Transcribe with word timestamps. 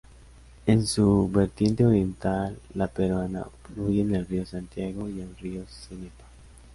En 0.65 0.87
su 0.87 1.29
vertiente 1.31 1.85
oriental, 1.85 2.57
la 2.73 2.87
peruana, 2.87 3.45
fluyen 3.71 4.15
el 4.15 4.25
río 4.25 4.43
Santiago 4.47 5.07
y 5.07 5.21
el 5.21 5.37
río 5.37 5.63
Cenepa. 5.67 6.23